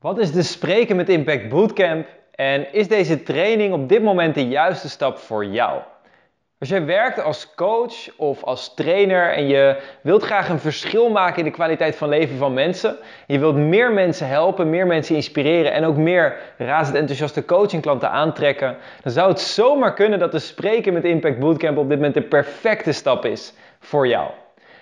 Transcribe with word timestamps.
Wat 0.00 0.18
is 0.18 0.32
de 0.32 0.42
Spreken 0.42 0.96
met 0.96 1.08
Impact 1.08 1.48
Bootcamp 1.48 2.06
en 2.34 2.72
is 2.72 2.88
deze 2.88 3.22
training 3.22 3.72
op 3.72 3.88
dit 3.88 4.02
moment 4.02 4.34
de 4.34 4.48
juiste 4.48 4.88
stap 4.88 5.18
voor 5.18 5.44
jou? 5.44 5.80
Als 6.58 6.68
jij 6.68 6.84
werkt 6.84 7.22
als 7.22 7.54
coach 7.54 8.16
of 8.16 8.44
als 8.44 8.74
trainer 8.74 9.32
en 9.32 9.46
je 9.46 9.82
wilt 10.02 10.22
graag 10.22 10.48
een 10.48 10.58
verschil 10.58 11.10
maken 11.10 11.38
in 11.38 11.44
de 11.44 11.50
kwaliteit 11.50 11.96
van 11.96 12.08
leven 12.08 12.36
van 12.36 12.54
mensen, 12.54 12.96
je 13.26 13.38
wilt 13.38 13.56
meer 13.56 13.92
mensen 13.92 14.28
helpen, 14.28 14.70
meer 14.70 14.86
mensen 14.86 15.14
inspireren 15.14 15.72
en 15.72 15.84
ook 15.84 15.96
meer 15.96 16.36
razend 16.58 16.96
enthousiaste 16.96 17.44
coachingklanten 17.44 18.10
aantrekken, 18.10 18.76
dan 19.02 19.12
zou 19.12 19.28
het 19.28 19.40
zomaar 19.40 19.94
kunnen 19.94 20.18
dat 20.18 20.32
de 20.32 20.38
Spreken 20.38 20.92
met 20.92 21.04
Impact 21.04 21.38
Bootcamp 21.38 21.78
op 21.78 21.88
dit 21.88 21.96
moment 21.96 22.14
de 22.14 22.22
perfecte 22.22 22.92
stap 22.92 23.24
is 23.24 23.54
voor 23.78 24.06
jou. 24.08 24.30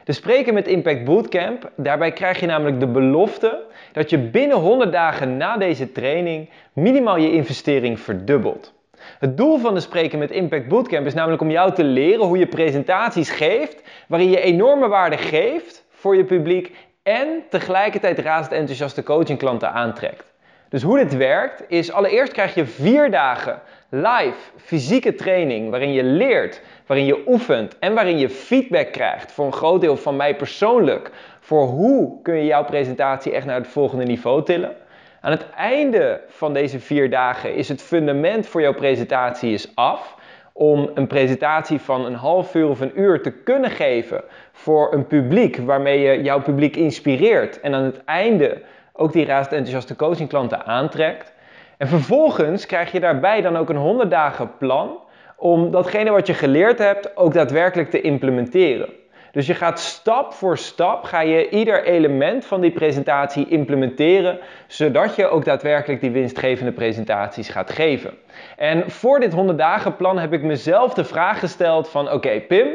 De 0.06 0.12
Spreken 0.12 0.54
met 0.54 0.68
Impact 0.68 1.04
Bootcamp, 1.04 1.70
daarbij 1.76 2.12
krijg 2.12 2.40
je 2.40 2.46
namelijk 2.46 2.80
de 2.80 2.86
belofte 2.86 3.64
dat 3.92 4.10
je 4.10 4.18
binnen 4.18 4.56
100 4.56 4.92
dagen 4.92 5.36
na 5.36 5.56
deze 5.56 5.92
training 5.92 6.50
minimaal 6.72 7.16
je 7.16 7.32
investering 7.32 8.00
verdubbelt. 8.00 8.74
Het 9.18 9.36
doel 9.36 9.58
van 9.58 9.74
de 9.74 9.80
Spreken 9.80 10.18
met 10.18 10.30
Impact 10.30 10.68
Bootcamp 10.68 11.06
is 11.06 11.14
namelijk 11.14 11.42
om 11.42 11.50
jou 11.50 11.74
te 11.74 11.84
leren 11.84 12.24
hoe 12.26 12.38
je 12.38 12.46
presentaties 12.46 13.30
geeft, 13.30 13.82
waarin 14.08 14.30
je 14.30 14.40
enorme 14.40 14.88
waarde 14.88 15.16
geeft 15.16 15.84
voor 15.90 16.16
je 16.16 16.24
publiek 16.24 16.74
en 17.02 17.42
tegelijkertijd 17.50 18.18
razend 18.18 18.52
enthousiaste 18.52 19.02
coachingklanten 19.02 19.72
aantrekt. 19.72 20.34
Dus 20.68 20.82
hoe 20.82 20.98
dit 20.98 21.16
werkt 21.16 21.64
is 21.68 21.92
allereerst 21.92 22.32
krijg 22.32 22.54
je 22.54 22.66
vier 22.66 23.10
dagen 23.10 23.60
live 23.88 24.36
fysieke 24.56 25.14
training 25.14 25.70
waarin 25.70 25.92
je 25.92 26.02
leert, 26.02 26.60
waarin 26.86 27.06
je 27.06 27.22
oefent 27.26 27.78
en 27.78 27.94
waarin 27.94 28.18
je 28.18 28.28
feedback 28.28 28.92
krijgt 28.92 29.32
voor 29.32 29.46
een 29.46 29.52
groot 29.52 29.80
deel 29.80 29.96
van 29.96 30.16
mij 30.16 30.36
persoonlijk 30.36 31.10
voor 31.40 31.66
hoe 31.66 32.22
kun 32.22 32.34
je 32.34 32.44
jouw 32.44 32.64
presentatie 32.64 33.32
echt 33.32 33.46
naar 33.46 33.58
het 33.58 33.68
volgende 33.68 34.04
niveau 34.04 34.44
tillen. 34.44 34.76
Aan 35.20 35.30
het 35.30 35.46
einde 35.56 36.20
van 36.28 36.52
deze 36.52 36.80
vier 36.80 37.10
dagen 37.10 37.54
is 37.54 37.68
het 37.68 37.82
fundament 37.82 38.46
voor 38.46 38.60
jouw 38.60 38.74
presentatie 38.74 39.52
is 39.52 39.72
af. 39.74 40.14
Om 40.52 40.90
een 40.94 41.06
presentatie 41.06 41.80
van 41.80 42.04
een 42.04 42.14
half 42.14 42.54
uur 42.54 42.68
of 42.68 42.80
een 42.80 43.00
uur 43.00 43.22
te 43.22 43.30
kunnen 43.30 43.70
geven 43.70 44.24
voor 44.52 44.92
een 44.92 45.06
publiek 45.06 45.56
waarmee 45.56 46.00
je 46.00 46.22
jouw 46.22 46.42
publiek 46.42 46.76
inspireert. 46.76 47.60
En 47.60 47.74
aan 47.74 47.82
het 47.82 48.04
einde 48.04 48.62
ook 48.96 49.12
die 49.12 49.24
razend 49.24 49.52
enthousiaste 49.54 49.96
coachingklanten 49.96 50.66
aantrekt. 50.66 51.34
En 51.76 51.88
vervolgens 51.88 52.66
krijg 52.66 52.92
je 52.92 53.00
daarbij 53.00 53.40
dan 53.40 53.56
ook 53.56 53.68
een 53.68 53.76
100 53.76 54.10
dagen 54.10 54.56
plan 54.58 54.98
om 55.36 55.70
datgene 55.70 56.10
wat 56.10 56.26
je 56.26 56.34
geleerd 56.34 56.78
hebt 56.78 57.16
ook 57.16 57.32
daadwerkelijk 57.32 57.90
te 57.90 58.00
implementeren. 58.00 58.88
Dus 59.32 59.46
je 59.46 59.54
gaat 59.54 59.80
stap 59.80 60.32
voor 60.32 60.58
stap, 60.58 61.04
ga 61.04 61.20
je 61.20 61.48
ieder 61.48 61.84
element 61.84 62.44
van 62.44 62.60
die 62.60 62.70
presentatie 62.70 63.48
implementeren, 63.48 64.38
zodat 64.66 65.16
je 65.16 65.28
ook 65.28 65.44
daadwerkelijk 65.44 66.00
die 66.00 66.10
winstgevende 66.10 66.72
presentaties 66.72 67.48
gaat 67.48 67.70
geven. 67.70 68.14
En 68.56 68.90
voor 68.90 69.20
dit 69.20 69.32
100 69.32 69.58
dagen 69.58 69.96
plan 69.96 70.18
heb 70.18 70.32
ik 70.32 70.42
mezelf 70.42 70.94
de 70.94 71.04
vraag 71.04 71.38
gesteld 71.38 71.88
van 71.88 72.12
oké 72.12 72.40
Pim, 72.40 72.68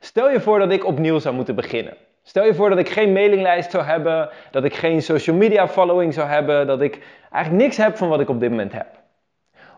stel 0.00 0.30
je 0.30 0.40
voor 0.40 0.58
dat 0.58 0.72
ik 0.72 0.86
opnieuw 0.86 1.18
zou 1.18 1.34
moeten 1.34 1.54
beginnen. 1.54 1.96
Stel 2.28 2.44
je 2.44 2.54
voor 2.54 2.68
dat 2.68 2.78
ik 2.78 2.88
geen 2.88 3.12
mailinglijst 3.12 3.70
zou 3.70 3.84
hebben, 3.84 4.28
dat 4.50 4.64
ik 4.64 4.74
geen 4.74 5.02
social 5.02 5.36
media 5.36 5.68
following 5.68 6.14
zou 6.14 6.28
hebben, 6.28 6.66
dat 6.66 6.80
ik 6.80 6.98
eigenlijk 7.32 7.64
niks 7.64 7.76
heb 7.76 7.96
van 7.96 8.08
wat 8.08 8.20
ik 8.20 8.28
op 8.28 8.40
dit 8.40 8.50
moment 8.50 8.72
heb. 8.72 8.86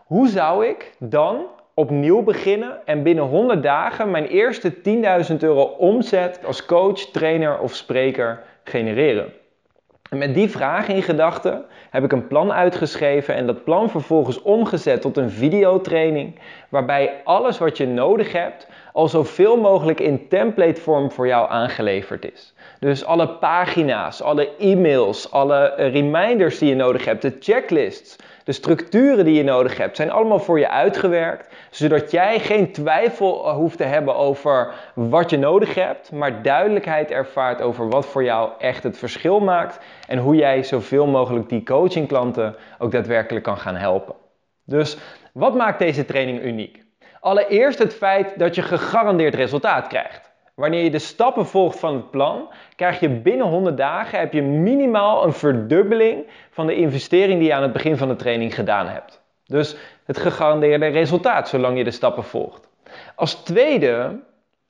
Hoe 0.05 0.27
zou 0.27 0.65
ik 0.65 0.93
dan 0.99 1.45
opnieuw 1.73 2.21
beginnen 2.21 2.85
en 2.85 3.03
binnen 3.03 3.23
100 3.23 3.63
dagen 3.63 4.11
mijn 4.11 4.25
eerste 4.27 4.73
10.000 4.75 4.81
euro 5.39 5.61
omzet 5.61 6.39
als 6.45 6.65
coach, 6.65 6.99
trainer 6.99 7.59
of 7.59 7.73
spreker 7.73 8.43
genereren? 8.63 9.33
En 10.09 10.17
met 10.17 10.33
die 10.33 10.49
vraag 10.49 10.87
in 10.87 11.03
gedachten 11.03 11.65
heb 11.89 12.03
ik 12.03 12.11
een 12.11 12.27
plan 12.27 12.53
uitgeschreven 12.53 13.35
en 13.35 13.45
dat 13.45 13.63
plan 13.63 13.89
vervolgens 13.89 14.41
omgezet 14.41 15.01
tot 15.01 15.17
een 15.17 15.29
videotraining 15.29 16.39
waarbij 16.69 17.21
alles 17.23 17.57
wat 17.57 17.77
je 17.77 17.87
nodig 17.87 18.31
hebt 18.31 18.67
al 18.93 19.07
zoveel 19.07 19.57
mogelijk 19.57 19.99
in 19.99 20.27
template 20.27 20.81
vorm 20.81 21.11
voor 21.11 21.27
jou 21.27 21.49
aangeleverd 21.49 22.31
is. 22.33 22.53
Dus 22.79 23.05
alle 23.05 23.29
pagina's, 23.29 24.21
alle 24.21 24.55
e-mails, 24.57 25.31
alle 25.31 25.73
reminders 25.75 26.57
die 26.57 26.69
je 26.69 26.75
nodig 26.75 27.05
hebt, 27.05 27.21
de 27.21 27.35
checklists, 27.39 28.15
de 28.43 28.51
structuren 28.51 29.25
die 29.25 29.33
je 29.33 29.43
nodig 29.43 29.77
hebt, 29.77 29.95
zijn 29.95 30.11
allemaal 30.11 30.39
voor 30.39 30.59
je 30.59 30.69
uitgewerkt, 30.69 31.55
zodat 31.69 32.11
jij 32.11 32.39
geen 32.39 32.71
twijfel 32.71 33.45
eh, 33.45 33.53
hoeft 33.53 33.77
te 33.77 33.83
hebben 33.83 34.15
over 34.15 34.73
wat 34.93 35.29
je 35.29 35.37
nodig 35.37 35.75
hebt, 35.75 36.11
maar 36.11 36.41
duidelijkheid 36.41 37.11
ervaart 37.11 37.61
over 37.61 37.89
wat 37.89 38.05
voor 38.05 38.23
jou 38.23 38.49
echt 38.59 38.83
het 38.83 38.97
verschil 38.97 39.39
maakt 39.39 39.79
en 40.07 40.17
hoe 40.17 40.35
jij 40.35 40.63
zoveel 40.63 41.07
mogelijk 41.07 41.49
die 41.49 41.63
coachingklanten 41.63 42.55
ook 42.79 42.91
daadwerkelijk 42.91 43.45
kan 43.45 43.57
gaan 43.57 43.75
helpen. 43.75 44.15
Dus 44.65 44.97
wat 45.33 45.55
maakt 45.55 45.79
deze 45.79 46.05
training 46.05 46.43
uniek? 46.43 46.89
Allereerst 47.21 47.79
het 47.79 47.93
feit 47.93 48.39
dat 48.39 48.55
je 48.55 48.61
gegarandeerd 48.61 49.35
resultaat 49.35 49.87
krijgt. 49.87 50.31
Wanneer 50.55 50.83
je 50.83 50.91
de 50.91 50.99
stappen 50.99 51.45
volgt 51.45 51.79
van 51.79 51.95
het 51.95 52.11
plan, 52.11 52.49
krijg 52.75 52.99
je 52.99 53.09
binnen 53.09 53.47
100 53.47 53.77
dagen 53.77 54.19
heb 54.19 54.33
je 54.33 54.41
minimaal 54.41 55.23
een 55.23 55.33
verdubbeling 55.33 56.25
van 56.49 56.67
de 56.67 56.75
investering 56.75 57.39
die 57.39 57.47
je 57.47 57.53
aan 57.53 57.61
het 57.61 57.73
begin 57.73 57.97
van 57.97 58.07
de 58.07 58.15
training 58.15 58.55
gedaan 58.55 58.87
hebt. 58.87 59.21
Dus 59.45 59.75
het 60.05 60.17
gegarandeerde 60.17 60.87
resultaat 60.87 61.49
zolang 61.49 61.77
je 61.77 61.83
de 61.83 61.91
stappen 61.91 62.23
volgt. 62.23 62.69
Als 63.15 63.33
tweede 63.33 64.19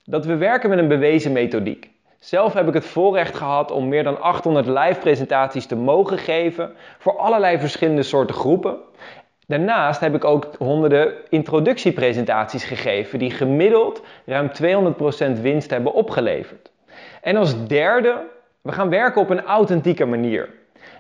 dat 0.04 0.26
we 0.26 0.36
werken 0.36 0.70
met 0.70 0.80
een 0.80 0.88
bewezen 0.88 1.32
methodiek. 1.32 1.90
Zelf 2.20 2.54
heb 2.54 2.68
ik 2.68 2.74
het 2.74 2.86
voorrecht 2.86 3.36
gehad 3.36 3.72
om 3.72 3.88
meer 3.88 4.04
dan 4.04 4.22
800 4.22 4.66
live 4.68 5.00
presentaties 5.00 5.66
te 5.66 5.76
mogen 5.76 6.18
geven 6.18 6.74
voor 6.98 7.18
allerlei 7.18 7.60
verschillende 7.60 8.04
soorten 8.04 8.36
groepen. 8.36 8.78
Daarnaast 9.52 10.00
heb 10.00 10.16
ik 10.16 10.26
ook 10.26 10.50
honderden 10.58 11.14
introductiepresentaties 11.30 12.64
gegeven 12.64 13.20
die 13.20 13.32
gemiddeld 13.32 14.02
ruim 14.26 14.52
200% 15.38 15.42
winst 15.42 15.70
hebben 15.70 15.94
opgeleverd. 15.94 16.72
En 17.22 17.36
als 17.36 17.68
derde, 17.68 18.22
we 18.62 18.72
gaan 18.72 18.90
werken 18.90 19.22
op 19.22 19.30
een 19.30 19.44
authentieke 19.44 20.06
manier. 20.06 20.50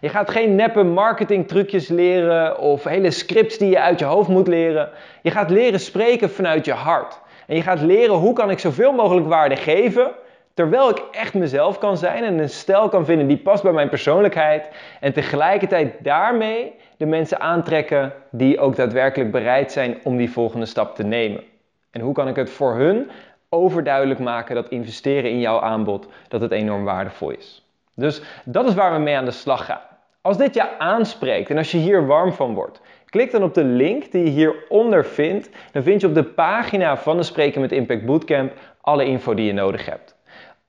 Je 0.01 0.09
gaat 0.09 0.29
geen 0.31 0.55
neppe 0.55 0.83
marketingtrucjes 0.83 1.87
leren 1.87 2.59
of 2.59 2.83
hele 2.83 3.11
scripts 3.11 3.57
die 3.57 3.69
je 3.69 3.79
uit 3.79 3.99
je 3.99 4.05
hoofd 4.05 4.29
moet 4.29 4.47
leren. 4.47 4.89
Je 5.21 5.31
gaat 5.31 5.49
leren 5.49 5.79
spreken 5.79 6.29
vanuit 6.29 6.65
je 6.65 6.73
hart. 6.73 7.19
En 7.47 7.55
je 7.55 7.61
gaat 7.61 7.81
leren 7.81 8.15
hoe 8.15 8.33
kan 8.33 8.49
ik 8.49 8.59
zoveel 8.59 8.91
mogelijk 8.91 9.27
waarde 9.27 9.55
geven 9.55 10.11
terwijl 10.53 10.89
ik 10.89 11.03
echt 11.11 11.33
mezelf 11.33 11.77
kan 11.77 11.97
zijn 11.97 12.23
en 12.23 12.39
een 12.39 12.49
stijl 12.49 12.89
kan 12.89 13.05
vinden 13.05 13.27
die 13.27 13.37
past 13.37 13.63
bij 13.63 13.71
mijn 13.71 13.89
persoonlijkheid. 13.89 14.69
En 14.99 15.13
tegelijkertijd 15.13 15.93
daarmee 16.03 16.73
de 16.97 17.05
mensen 17.05 17.39
aantrekken 17.39 18.13
die 18.31 18.59
ook 18.59 18.75
daadwerkelijk 18.75 19.31
bereid 19.31 19.71
zijn 19.71 19.97
om 20.03 20.17
die 20.17 20.31
volgende 20.31 20.65
stap 20.65 20.95
te 20.95 21.03
nemen. 21.03 21.43
En 21.91 22.01
hoe 22.01 22.13
kan 22.13 22.27
ik 22.27 22.35
het 22.35 22.49
voor 22.49 22.75
hun 22.75 23.09
overduidelijk 23.49 24.19
maken 24.19 24.55
dat 24.55 24.69
investeren 24.69 25.29
in 25.29 25.39
jouw 25.39 25.59
aanbod 25.59 26.07
dat 26.27 26.41
het 26.41 26.51
enorm 26.51 26.83
waardevol 26.83 27.29
is. 27.29 27.65
Dus 27.95 28.21
dat 28.45 28.67
is 28.67 28.73
waar 28.73 28.93
we 28.93 28.99
mee 28.99 29.17
aan 29.17 29.25
de 29.25 29.31
slag 29.31 29.65
gaan. 29.65 29.81
Als 30.21 30.37
dit 30.37 30.53
je 30.53 30.77
aanspreekt 30.79 31.49
en 31.49 31.57
als 31.57 31.71
je 31.71 31.77
hier 31.77 32.05
warm 32.05 32.33
van 32.33 32.53
wordt, 32.53 32.81
klik 33.05 33.31
dan 33.31 33.43
op 33.43 33.53
de 33.53 33.63
link 33.63 34.11
die 34.11 34.23
je 34.23 34.29
hieronder 34.29 35.05
vindt. 35.05 35.49
Dan 35.71 35.83
vind 35.83 36.01
je 36.01 36.07
op 36.07 36.13
de 36.13 36.23
pagina 36.23 36.97
van 36.97 37.17
de 37.17 37.23
Spreken 37.23 37.61
met 37.61 37.71
Impact 37.71 38.05
Bootcamp 38.05 38.53
alle 38.81 39.05
info 39.05 39.33
die 39.33 39.45
je 39.45 39.53
nodig 39.53 39.85
hebt. 39.85 40.15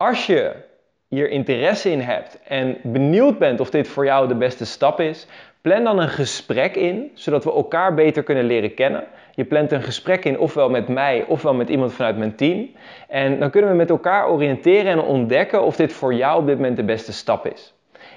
Als 0.06 0.26
je 0.26 0.52
hier 1.08 1.30
interesse 1.30 1.90
in 1.90 2.00
hebt 2.00 2.38
en 2.44 2.76
benieuwd 2.82 3.38
bent 3.38 3.60
of 3.60 3.70
dit 3.70 3.88
voor 3.88 4.04
jou 4.04 4.28
de 4.28 4.34
beste 4.34 4.64
stap 4.66 5.00
is, 5.00 5.26
plan 5.60 5.84
dan 5.84 5.98
een 5.98 6.08
gesprek 6.08 6.76
in, 6.76 7.10
zodat 7.14 7.44
we 7.44 7.52
elkaar 7.52 7.94
beter 7.94 8.22
kunnen 8.22 8.44
leren 8.44 8.74
kennen. 8.74 9.04
Je 9.34 9.44
plant 9.44 9.72
een 9.72 9.82
gesprek 9.82 10.24
in, 10.24 10.38
ofwel 10.38 10.70
met 10.70 10.88
mij, 10.88 11.24
ofwel 11.28 11.54
met 11.54 11.68
iemand 11.68 11.92
vanuit 11.92 12.16
mijn 12.16 12.34
team. 12.34 12.70
En 13.08 13.38
dan 13.38 13.50
kunnen 13.50 13.70
we 13.70 13.76
met 13.76 13.90
elkaar 13.90 14.28
oriënteren 14.28 14.92
en 14.92 15.00
ontdekken 15.00 15.62
of 15.62 15.76
dit 15.76 15.92
voor 15.92 16.14
jou 16.14 16.40
op 16.40 16.46
dit 16.46 16.56
moment 16.56 16.76
de 16.76 16.84
beste 16.84 17.12
stap 17.12 17.46
is. 17.46 17.74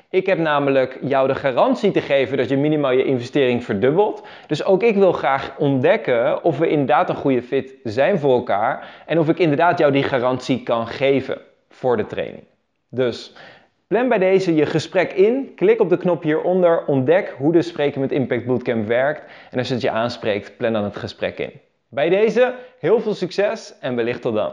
Ik 0.09 0.25
heb 0.25 0.37
namelijk 0.37 0.97
jou 1.01 1.27
de 1.27 1.35
garantie 1.35 1.91
te 1.91 2.01
geven 2.01 2.37
dat 2.37 2.49
je 2.49 2.57
minimaal 2.57 2.91
je 2.91 3.05
investering 3.05 3.63
verdubbelt. 3.63 4.27
Dus 4.47 4.63
ook 4.63 4.83
ik 4.83 4.95
wil 4.95 5.11
graag 5.11 5.55
ontdekken 5.57 6.43
of 6.43 6.57
we 6.57 6.67
inderdaad 6.67 7.09
een 7.09 7.15
goede 7.15 7.41
fit 7.41 7.75
zijn 7.83 8.19
voor 8.19 8.33
elkaar. 8.33 9.03
En 9.05 9.19
of 9.19 9.29
ik 9.29 9.39
inderdaad 9.39 9.79
jou 9.79 9.91
die 9.91 10.03
garantie 10.03 10.63
kan 10.63 10.87
geven 10.87 11.41
voor 11.75 11.97
de 11.97 12.05
training. 12.05 12.43
Dus 12.89 13.33
plan 13.87 14.09
bij 14.09 14.17
deze 14.17 14.55
je 14.55 14.65
gesprek 14.65 15.13
in, 15.13 15.51
klik 15.55 15.79
op 15.79 15.89
de 15.89 15.97
knop 15.97 16.23
hieronder, 16.23 16.85
ontdek 16.85 17.35
hoe 17.37 17.51
de 17.51 17.61
Spreken 17.61 18.01
met 18.01 18.11
Impact 18.11 18.45
Bootcamp 18.45 18.87
werkt 18.87 19.23
en 19.51 19.59
als 19.59 19.69
het 19.69 19.81
je 19.81 19.89
aanspreekt, 19.89 20.57
plan 20.57 20.73
dan 20.73 20.83
het 20.83 20.95
gesprek 20.95 21.39
in. 21.39 21.51
Bij 21.89 22.09
deze 22.09 22.55
heel 22.79 22.99
veel 22.99 23.13
succes 23.13 23.75
en 23.79 23.95
wellicht 23.95 24.21
tot 24.21 24.33
dan. 24.33 24.51